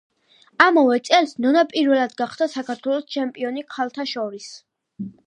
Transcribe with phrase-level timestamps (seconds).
[0.63, 4.49] ამავე წელს ნონა პირველად გახდა საქართველოს ჩემპიონი ქალთა შორის.